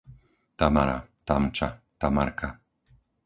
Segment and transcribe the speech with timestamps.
[0.57, 1.69] Tamara, Tamča,
[2.01, 2.47] Tamarka